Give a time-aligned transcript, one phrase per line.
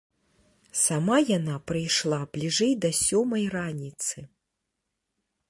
[0.83, 4.17] Сама яна прыйшла бліжэй да сёмай раніцы.